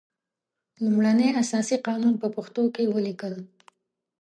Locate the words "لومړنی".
0.83-1.29